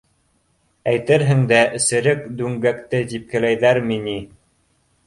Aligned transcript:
Әйтерһең 0.91 1.43
дә, 1.51 1.59
серек 1.85 2.25
дүңгәкте 2.41 3.05
типкеләйҙәрме 3.13 4.05
ни. 4.11 4.19